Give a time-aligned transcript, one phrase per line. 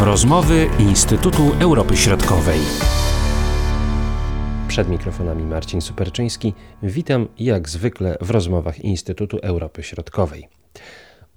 [0.00, 2.60] Rozmowy Instytutu Europy Środkowej.
[4.68, 6.54] Przed mikrofonami Marcin Superczyński.
[6.82, 10.48] Witam jak zwykle w rozmowach Instytutu Europy Środkowej.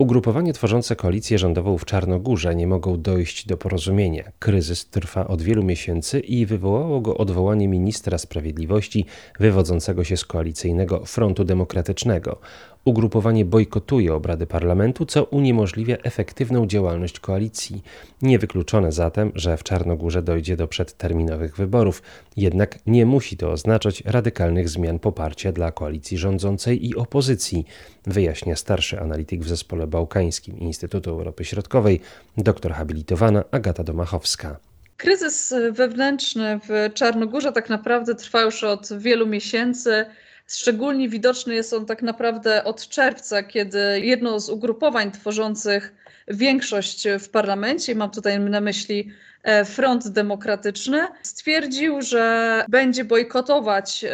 [0.02, 4.32] Ugrupowanie tworzące koalicję rządową w Czarnogórze nie mogą dojść do porozumienia.
[4.40, 9.06] Kryzys trwa od wielu miesięcy i wywołało go odwołanie ministra sprawiedliwości
[9.40, 12.40] wywodzącego się z koalicyjnego Frontu Demokratycznego.
[12.86, 17.84] Ugrupowanie bojkotuje obrady parlamentu, co uniemożliwia efektywną działalność koalicji.
[18.22, 22.02] Niewykluczone zatem, że w Czarnogórze dojdzie do przedterminowych wyborów,
[22.38, 27.66] jednak nie musi to oznaczać radykalnych zmian poparcia dla koalicji rządzącej i opozycji,
[28.06, 32.02] wyjaśnia starszy analityk w zespole bałkańskim Instytutu Europy Środkowej,
[32.38, 34.60] doktor habilitowana Agata Domachowska.
[34.98, 40.06] Kryzys wewnętrzny w Czarnogórze tak naprawdę trwa już od wielu miesięcy.
[40.48, 45.94] Szczególnie widoczny jest on tak naprawdę od czerwca, kiedy jedno z ugrupowań tworzących
[46.28, 49.12] większość w parlamencie, mam tutaj na myśli
[49.44, 54.06] e, Front Demokratyczny, stwierdził, że będzie bojkotować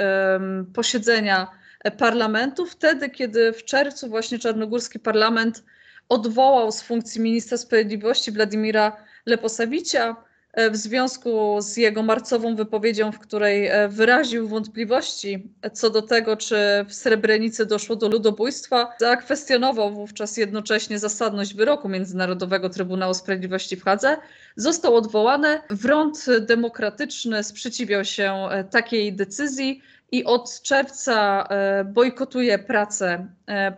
[0.73, 1.47] posiedzenia
[1.97, 5.63] parlamentu wtedy, kiedy w czerwcu właśnie czarnogórski parlament
[6.09, 10.15] odwołał z funkcji ministra sprawiedliwości Władimira Leposawicia
[10.57, 16.37] E, w związku z jego marcową wypowiedzią, w której e, wyraził wątpliwości co do tego,
[16.37, 16.55] czy
[16.87, 24.17] w Srebrenicy doszło do ludobójstwa, zakwestionował wówczas jednocześnie zasadność wyroku Międzynarodowego Trybunału Sprawiedliwości w Hadze,
[24.55, 25.61] został odwołany.
[25.81, 31.47] Front Demokratyczny sprzeciwiał się e, takiej decyzji i od czerwca
[31.85, 33.27] bojkotuje pracę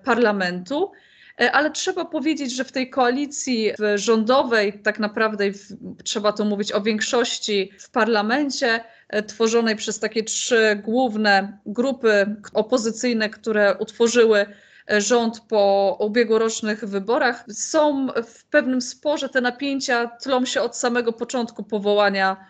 [0.04, 0.92] parlamentu.
[1.40, 5.68] E, ale trzeba powiedzieć, że w tej koalicji rządowej, tak naprawdę w,
[6.04, 13.30] trzeba tu mówić o większości w parlamencie, e, tworzonej przez takie trzy główne grupy opozycyjne,
[13.30, 14.46] które utworzyły
[14.92, 19.30] e, rząd po ubiegłorocznych wyborach, są w pewnym sporze.
[19.30, 22.46] Te napięcia tlą się od samego początku powołania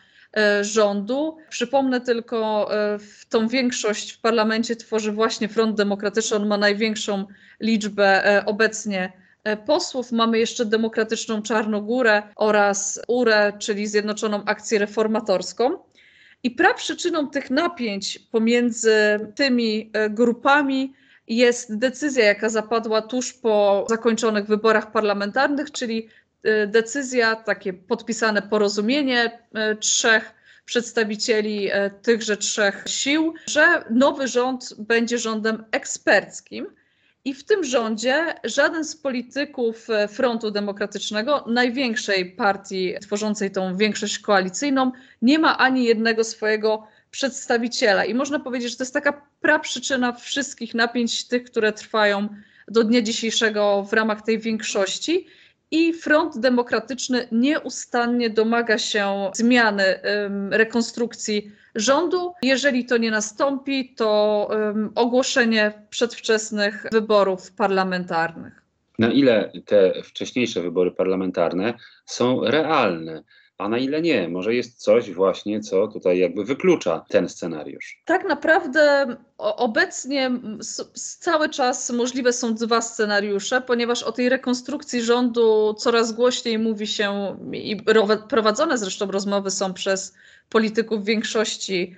[0.62, 1.38] rządu.
[1.50, 2.70] Przypomnę tylko,
[3.00, 6.38] w tą większość w parlamencie tworzy właśnie Front Demokratyczny.
[6.38, 7.26] On ma największą
[7.60, 9.14] liczbę e, obecnie
[9.44, 10.12] e, posłów.
[10.12, 15.78] Mamy jeszcze Demokratyczną Czarnogórę oraz URE, czyli Zjednoczoną Akcję Reformatorską.
[16.44, 18.94] I praprzyczyną tych napięć pomiędzy
[19.36, 20.94] tymi e, grupami
[21.28, 26.10] jest decyzja, jaka zapadła tuż po zakończonych wyborach parlamentarnych, czyli
[26.68, 29.40] decyzja, takie podpisane porozumienie
[29.80, 30.34] trzech
[30.66, 31.70] przedstawicieli
[32.02, 36.68] tychże trzech sił, że nowy rząd będzie rządem eksperckim.
[37.26, 44.92] I w tym rządzie żaden z polityków Frontu Demokratycznego, największej partii tworzącej tą większość koalicyjną,
[45.22, 48.06] nie ma ani jednego swojego przedstawiciela.
[48.06, 52.30] I można powiedzieć, że to jest taka praprzyczyna wszystkich napięć, tych, które trwają
[52.68, 55.28] do dnia dzisiejszego w ramach tej większości.
[55.72, 60.00] I Front Demokratyczny nieustannie domaga się zmiany,
[60.52, 62.34] rekonstrukcji rządu.
[62.42, 64.50] Jeżeli to nie nastąpi, to
[64.96, 68.62] ogłoszenie przedwczesnych wyborów parlamentarnych.
[69.00, 71.74] Na ile te wcześniejsze wybory parlamentarne
[72.06, 73.24] są realne?
[73.60, 74.30] A na ile nie?
[74.30, 78.02] Może jest coś właśnie, co tutaj jakby wyklucza ten scenariusz?
[78.06, 80.32] Tak naprawdę obecnie
[81.20, 87.38] cały czas możliwe są dwa scenariusze, ponieważ o tej rekonstrukcji rządu coraz głośniej mówi się
[87.54, 87.78] i
[88.30, 90.14] prowadzone zresztą rozmowy są przez
[90.50, 91.96] polityków większości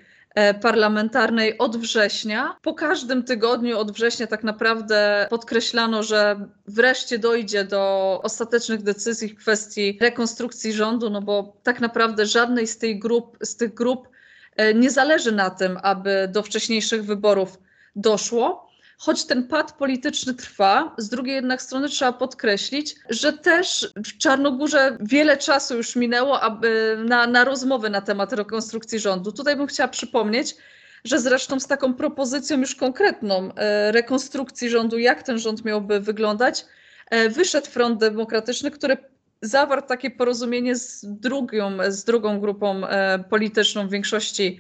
[0.61, 2.55] parlamentarnej od września.
[2.61, 9.37] Po każdym tygodniu od września tak naprawdę podkreślano, że wreszcie dojdzie do ostatecznych decyzji w
[9.37, 14.07] kwestii rekonstrukcji rządu, no bo tak naprawdę żadnej z, tej grup, z tych grup
[14.55, 17.59] e, nie zależy na tym, aby do wcześniejszych wyborów
[17.95, 18.70] doszło
[19.01, 24.97] choć ten pad polityczny trwa, z drugiej jednak strony trzeba podkreślić, że też w Czarnogórze
[24.99, 29.31] wiele czasu już minęło aby na, na rozmowy na temat rekonstrukcji rządu.
[29.31, 30.55] Tutaj bym chciała przypomnieć,
[31.03, 36.65] że zresztą z taką propozycją już konkretną e, rekonstrukcji rządu, jak ten rząd miałby wyglądać,
[37.09, 38.97] e, wyszedł Front Demokratyczny, który
[39.41, 44.59] zawarł takie porozumienie z drugą, z drugą grupą e, polityczną w większości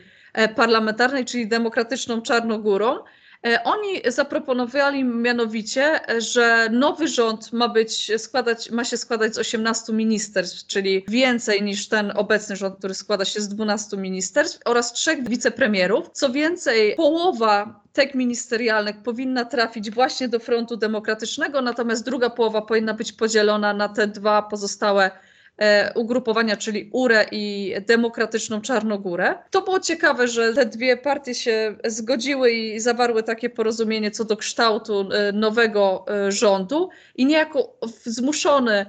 [0.55, 2.97] parlamentarnej, czyli Demokratyczną Czarnogórą.
[3.47, 9.93] E, oni zaproponowali mianowicie, że nowy rząd ma, być, składać, ma się składać z 18
[9.93, 15.29] ministerstw, czyli więcej niż ten obecny rząd, który składa się z 12 ministerstw oraz trzech
[15.29, 16.09] wicepremierów.
[16.13, 22.93] Co więcej, połowa tek ministerialnych powinna trafić właśnie do frontu demokratycznego, natomiast druga połowa powinna
[22.93, 25.11] być podzielona na te dwa pozostałe
[25.95, 29.35] ugrupowania, czyli URE i Demokratyczną Czarnogórę.
[29.51, 34.37] To było ciekawe, że te dwie partie się zgodziły i zawarły takie porozumienie co do
[34.37, 38.85] kształtu e, nowego e, rządu i niejako zmuszony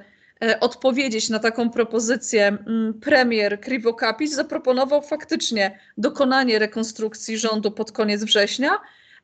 [0.61, 2.59] odpowiedzieć na taką propozycję
[3.01, 8.71] premier Krivokapis, zaproponował faktycznie dokonanie rekonstrukcji rządu pod koniec września.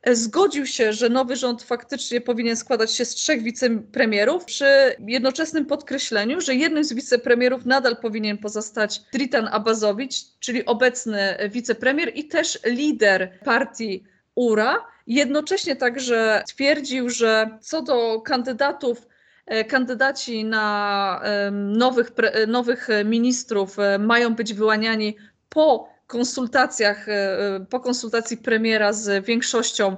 [0.06, 4.66] Zgodził się, że nowy rząd faktycznie powinien składać się z trzech wicepremierów, przy
[4.98, 12.24] jednoczesnym podkreśleniu, że jednym z wicepremierów nadal powinien pozostać Tritan Abazowicz, czyli obecny wicepremier i
[12.24, 14.04] też lider partii
[14.34, 14.84] URA.
[15.06, 19.08] Jednocześnie także twierdził, że co do kandydatów,
[19.46, 21.22] e, kandydaci na
[21.52, 22.10] nowych,
[22.46, 25.16] nowych ministrów e, mają być wyłaniani
[25.48, 29.96] po konsultacjach, e, po konsultacji premiera z większością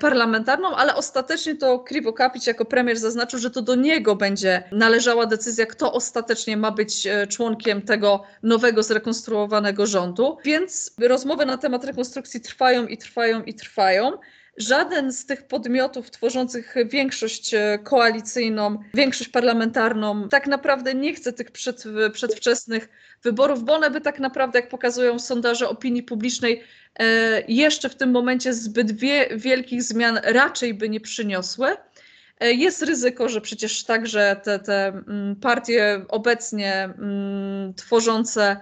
[0.00, 5.26] parlamentarną, ale ostatecznie to Krivo Kapić jako premier zaznaczył, że to do niego będzie należała
[5.26, 10.38] decyzja, kto ostatecznie ma być członkiem tego nowego, zrekonstruowanego rządu.
[10.44, 14.12] Więc rozmowy na temat rekonstrukcji trwają i trwają i trwają.
[14.56, 21.50] Żaden z tych podmiotów tworzących większość e, koalicyjną, większość parlamentarną, tak naprawdę nie chce tych
[21.50, 22.88] przed, przedwczesnych
[23.22, 26.62] wyborów, bo one by tak naprawdę, jak pokazują sondaże opinii publicznej,
[26.98, 31.68] e, jeszcze w tym momencie zbyt wie, wielkich zmian raczej by nie przyniosły.
[32.40, 38.56] E, jest ryzyko, że przecież także te, te mm, partie obecnie mm, tworzące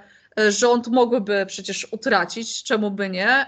[0.48, 3.46] rząd mogłyby przecież utracić, czemu by nie,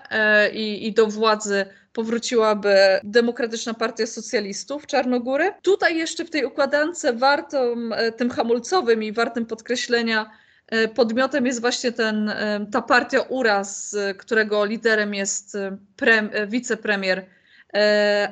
[0.52, 1.66] i, i do władzy
[1.96, 5.52] powróciłaby Demokratyczna Partia Socjalistów Czarnogóry.
[5.62, 10.30] Tutaj jeszcze w tej układance wartą, e, tym hamulcowym i wartym podkreślenia
[10.66, 15.56] e, podmiotem jest właśnie ten, e, ta partia URAS, którego liderem jest
[15.96, 17.26] pre, wicepremier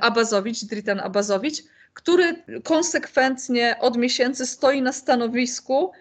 [0.00, 1.62] Abazowicz, Dritan Abazowicz,
[1.94, 5.92] który konsekwentnie od miesięcy stoi na stanowisku,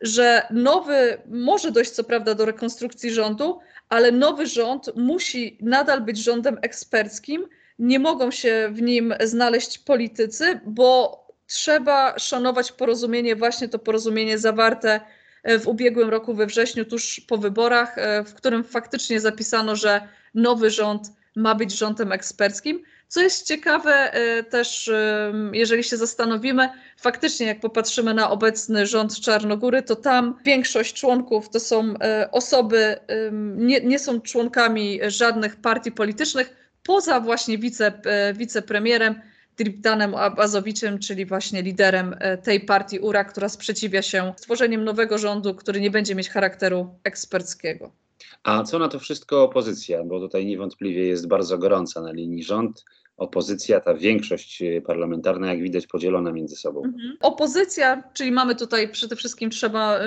[0.00, 3.58] że nowy, może dojść co prawda do rekonstrukcji rządu,
[3.88, 7.46] ale nowy rząd musi nadal być rządem eksperckim.
[7.78, 15.00] Nie mogą się w nim znaleźć politycy, bo trzeba szanować porozumienie, właśnie to porozumienie zawarte
[15.60, 17.96] w ubiegłym roku we wrześniu, tuż po wyborach,
[18.26, 22.82] w którym faktycznie zapisano, że nowy rząd ma być rządem eksperckim.
[23.10, 24.90] Co jest ciekawe e, też,
[25.52, 31.60] jeżeli się zastanowimy, faktycznie jak popatrzymy na obecny rząd Czarnogóry, to tam większość członków to
[31.60, 32.96] są e, osoby,
[33.56, 38.00] nie, nie są członkami żadnych partii politycznych, poza właśnie wice,
[38.34, 39.20] wicepremierem
[39.56, 45.80] Triptanem Abazowiczem, czyli właśnie liderem tej partii URA, która sprzeciwia się stworzeniem nowego rządu, który
[45.80, 47.92] nie będzie mieć charakteru eksperckiego.
[48.42, 50.04] A co na to wszystko opozycja?
[50.04, 52.84] Bo tutaj niewątpliwie jest bardzo gorąca na linii rząd
[53.20, 56.84] opozycja, ta większość e, parlamentarna, jak widać, podzielona między sobą.
[56.84, 57.16] Mhm.
[57.20, 60.00] Opozycja, czyli mamy tutaj przede wszystkim trzeba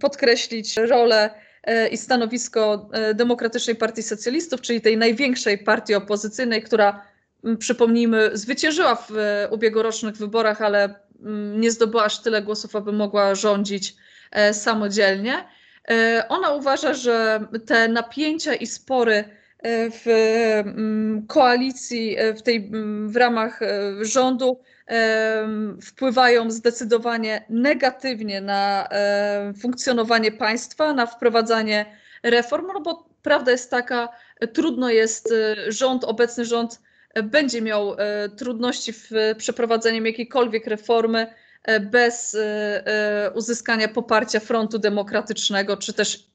[0.00, 1.30] podkreślić rolę
[1.64, 7.02] e, i stanowisko e, Demokratycznej Partii Socjalistów, czyli tej największej partii opozycyjnej, która,
[7.58, 9.10] przypomnijmy, zwyciężyła w
[9.50, 10.94] ubiegłorocznych wyborach, ale
[11.56, 13.96] nie zdobyła aż tyle głosów, aby mogła rządzić
[14.52, 15.44] samodzielnie.
[16.28, 20.06] Ona uważa, że te napięcia i spory E, w
[20.64, 24.60] mm, koalicji, e, w, tej, mm, w ramach e, rządu
[25.82, 28.88] wpływają zdecydowanie negatywnie na
[29.60, 31.86] funkcjonowanie państwa, na wprowadzanie
[32.22, 34.08] reform, no bo prawda jest taka,
[34.52, 35.34] trudno jest
[35.68, 36.80] rząd, obecny rząd
[37.22, 37.96] będzie miał
[38.36, 41.26] trudności w przeprowadzeniu jakiejkolwiek reformy
[41.80, 42.36] bez
[43.34, 46.28] uzyskania poparcia frontu demokratycznego, czy też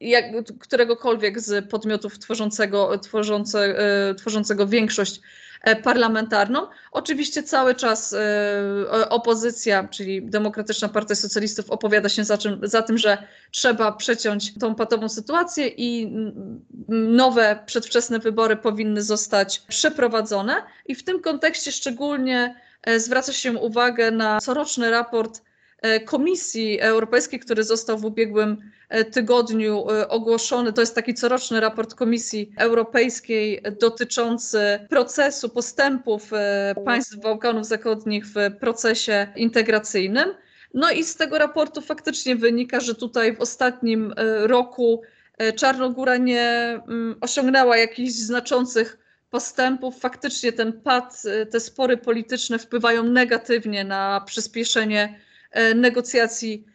[0.00, 0.24] jak,
[0.58, 3.78] któregokolwiek z podmiotów tworzącego, tworzące,
[4.10, 5.20] e, tworzącego większość
[5.62, 6.66] e, parlamentarną.
[6.92, 12.98] Oczywiście cały czas e, opozycja, czyli Demokratyczna Partia Socjalistów opowiada się za, czym, za tym,
[12.98, 13.18] że
[13.50, 16.16] trzeba przeciąć tą patową sytuację i
[16.88, 20.62] nowe przedwczesne wybory powinny zostać przeprowadzone.
[20.86, 22.54] I w tym kontekście szczególnie
[22.96, 25.42] zwraca się uwagę na coroczny raport
[26.04, 28.72] Komisji Europejskiej, który został w ubiegłym
[29.12, 30.72] tygodniu e, ogłoszony.
[30.72, 36.30] To jest taki coroczny raport Komisji Europejskiej dotyczący procesu postępów
[36.84, 40.34] państw Bałkanów Zachodnich w procesie integracyjnym.
[40.74, 45.02] No i z tego raportu faktycznie wynika, że tutaj w ostatnim roku
[45.56, 48.98] Czarnogóra nie mm, osiągnęła jakichś znaczących
[49.30, 50.00] postępów.
[50.00, 55.18] Faktycznie ten pad, te spory polityczne wpływają negatywnie na przyspieszenie
[55.52, 56.71] E, negocjacji e,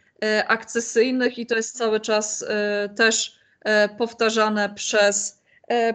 [0.48, 3.40] akcesyjnych i to jest cały czas e, też
[3.98, 5.42] powtarzane przez,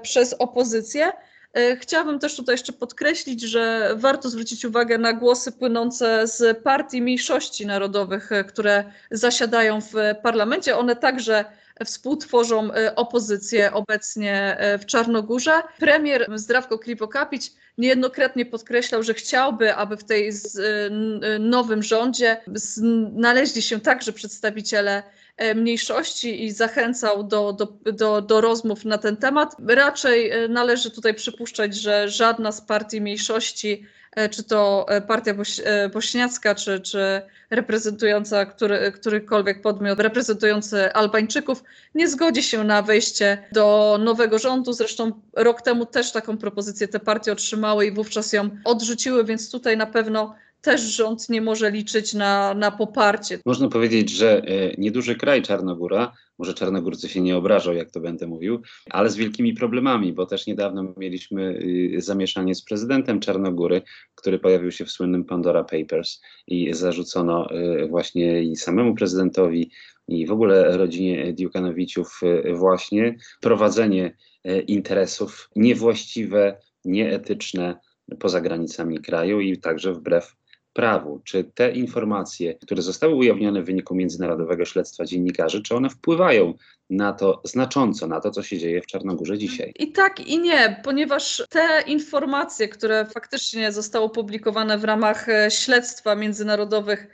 [0.03, 1.13] przez opozycję.
[1.81, 7.67] Chciałabym też tutaj jeszcze podkreślić, że warto zwrócić uwagę na głosy płynące z partii mniejszości
[7.67, 10.77] narodowych, które zasiadają w parlamencie.
[10.77, 11.45] One także
[11.85, 15.63] współtworzą opozycję obecnie w Czarnogórze.
[15.79, 20.33] Premier Zdrawko Kripokapić niejednokrotnie podkreślał, że chciałby, aby w tej
[21.41, 25.03] nowym rządzie znaleźli się także przedstawiciele
[25.37, 29.57] E, mniejszości i zachęcał do, do, do, do rozmów na ten temat.
[29.69, 33.87] Raczej e, należy tutaj przypuszczać, że żadna z partii mniejszości, e,
[34.31, 35.35] czy to partia
[35.93, 41.65] bośniacka, czy, czy reprezentująca który, którykolwiek podmiot reprezentujący Albańczyków,
[41.95, 44.73] nie zgodzi się na wejście do nowego rządu.
[44.73, 49.77] Zresztą rok temu też taką propozycję te partie otrzymały i wówczas ją odrzuciły, więc tutaj
[49.77, 53.39] na pewno też rząd nie może liczyć na, na poparcie.
[53.47, 58.27] Można powiedzieć, że e, nieduży kraj Czarnogóra, może Czarnogórcy się nie obrażą, jak to będę
[58.27, 61.59] mówił, ale z wielkimi problemami, bo też niedawno mieliśmy
[61.97, 63.83] y, zamieszanie z prezydentem Czarnogóry,
[64.15, 69.71] który pojawił się w słynnym Pandora Papers i zarzucono y, właśnie i samemu prezydentowi,
[70.09, 74.17] i w ogóle rodzinie Diukanowiciów y, właśnie prowadzenie
[74.67, 77.79] interesów niewłaściwe, nieetyczne
[78.19, 80.37] poza granicami kraju i także wbrew
[80.73, 86.55] prawu, czy te informacje, które zostały ujawnione w wyniku międzynarodowego śledztwa dziennikarzy, czy one wpływają
[86.91, 89.73] na to znacząco, na to, co się dzieje w Czarnogórze dzisiaj?
[89.79, 96.15] I tak, i nie, ponieważ te informacje, które faktycznie zostały opublikowane w ramach e, śledztwa
[96.15, 97.07] międzynarodowych,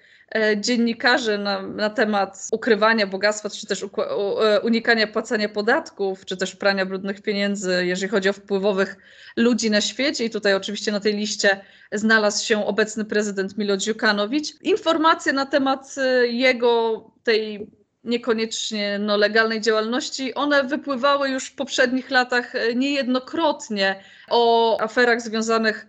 [0.56, 6.87] dziennikarzy na, na temat ukrywania bogactwa, czy też e, unikania płacenia podatków, czy też prania
[6.87, 8.97] brudnych pieniędzy, jeżeli chodzi o wpływowych
[9.37, 10.25] ludzi na świecie.
[10.25, 11.61] I tutaj oczywiście na tej liście
[11.92, 14.61] znalazł się obecny prezydent Milo Dziukanowicz.
[14.62, 17.66] Informacje na temat e, jego tej
[18.04, 25.87] niekoniecznie no, legalnej działalności, one wypływały już w poprzednich latach niejednokrotnie o aferach związanych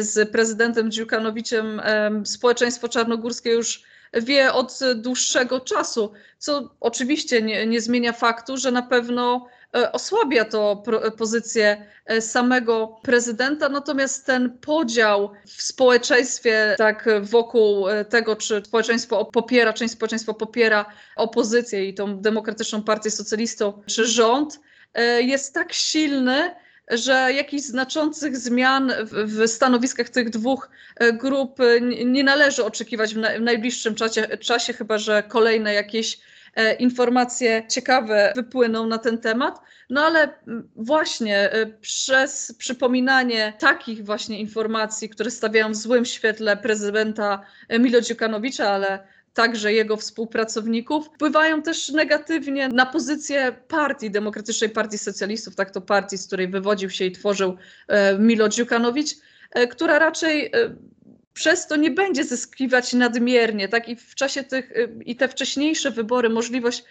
[0.00, 1.82] z prezydentem Dziukanowiciem
[2.24, 8.82] społeczeństwo czarnogórskie już wie od dłuższego czasu, co oczywiście nie, nie zmienia faktu, że na
[8.82, 10.82] pewno e, osłabia to
[11.18, 19.24] pozycję e, samego prezydenta, natomiast ten podział w społeczeństwie, tak wokół e, tego, czy społeczeństwo
[19.24, 20.86] popiera, część społeczeństwa popiera
[21.16, 24.60] opozycję i tą demokratyczną partię socjalistą, czy rząd,
[25.18, 26.54] jest tak silny,
[26.92, 33.18] że jakichś znaczących zmian w, stanowiskach tych dwóch e, grup e, nie należy oczekiwać w,
[33.40, 36.18] najbliższym czasie, czasie, chyba że kolejne jakieś
[36.54, 39.60] e, informacje ciekawe wypłyną na ten temat.
[39.90, 40.34] No ale
[40.76, 47.42] właśnie przez przypominanie takich właśnie informacji, które stawiają w złym świetle prezydenta
[47.78, 55.56] Milo Dziukanowicza, ale także jego współpracowników, wpływają też negatywnie na pozycję partii, Demokratycznej Partii Socjalistów,
[55.56, 57.56] tak to partii, z której wywodził się i tworzył
[57.88, 59.10] e, Milo Dziukanowicz,
[59.50, 60.50] e, która raczej e,
[61.34, 63.88] przez to nie będzie zyskiwać nadmiernie, tak?
[63.88, 64.72] I w czasie tych,
[65.06, 66.84] i te wcześniejsze wybory, możliwość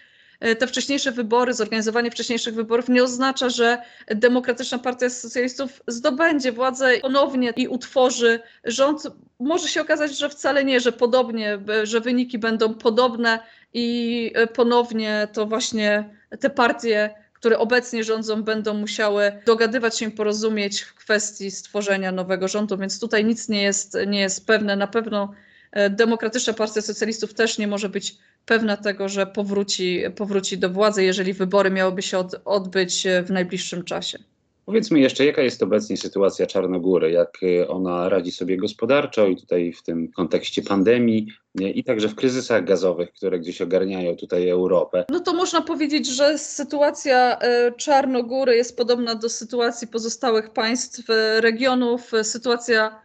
[0.60, 7.54] te wcześniejsze wybory, zorganizowanie wcześniejszych wyborów nie oznacza, że Demokratyczna Partia Socjalistów zdobędzie władzę ponownie
[7.56, 9.04] i utworzy rząd.
[9.40, 13.40] Może się okazać, że wcale nie, że podobnie, że wyniki będą podobne
[13.74, 20.82] i e, ponownie to właśnie te partie które obecnie rządzą, będą musiały dogadywać się porozumieć
[20.82, 24.76] w kwestii stworzenia nowego rządu, więc tutaj nic nie jest, nie jest pewne.
[24.76, 25.34] Na pewno
[25.72, 31.04] e, Demokratyczna Partia Socjalistów też nie może być pewna tego, że powróci, powróci do władzy,
[31.04, 34.20] jeżeli wybory miałyby się od, odbyć w najbliższym czasie.
[34.66, 39.74] Powiedzmy jeszcze, jaka jest obecnie sytuacja Czarnogóry, jak y, ona radzi sobie gospodarczo i tutaj
[39.74, 45.06] w tym kontekście pandemii i także w kryzysach gazowych, które gdzieś ogarniają tutaj Europę.
[45.10, 51.02] No to można powiedzieć, że sytuacja y, Czarnogóry jest podobna do sytuacji pozostałych państw
[51.40, 52.12] regionów.
[52.24, 53.02] Sytuacja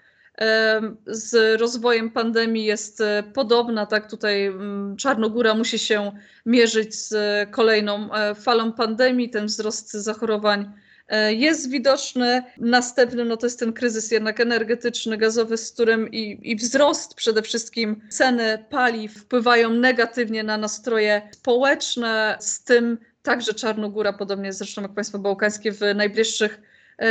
[1.06, 3.86] z rozwojem pandemii jest e, podobna.
[3.86, 6.12] Tak, tutaj mm, Czarnogóra musi się
[6.46, 7.14] mierzyć z
[7.50, 9.30] kolejną e, falą pandemii.
[9.30, 10.72] Ten wzrost zachorowań
[11.08, 12.42] e, jest widoczny.
[12.58, 17.42] Następny no to jest ten kryzys jednak energetyczny, gazowy, z którym i, i wzrost przede
[17.42, 22.36] wszystkim ceny paliw wpływają negatywnie na nastroje społeczne.
[22.40, 26.60] Z tym także Czarnogóra, podobnie zresztą jak państwa bałkańskie, w najbliższych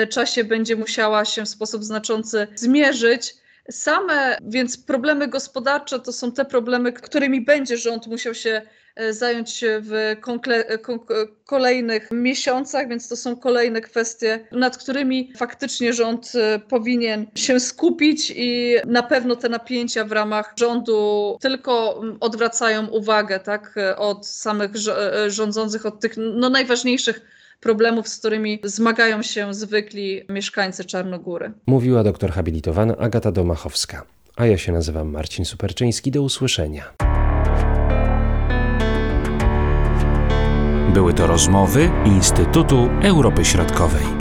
[0.10, 3.36] czasie będzie musiała się w sposób znaczący zmierzyć.
[3.72, 8.62] Same więc problemy gospodarcze to są te problemy, którymi będzie rząd musiał się
[8.96, 10.15] e, zająć w
[11.46, 18.34] kolejnych miesiącach, więc to są kolejne kwestie, nad którymi faktycznie rząd e, powinien się skupić
[18.36, 24.72] i na pewno te napięcia w ramach rządu tylko odwracają uwagę tak, od samych
[25.27, 27.22] rządzących, od tych no, najważniejszych
[27.59, 31.51] problemów, z którymi zmagają się zwykli mieszkańcy Czarnogóry.
[31.67, 34.03] Mówiła doktor habilitowana Agata Domachowska.
[34.35, 36.12] A ja się nazywam Marcin Superczyński.
[36.12, 36.93] Do usłyszenia.
[40.93, 44.14] Były to rozmowy Instytutu Europy Środkowej.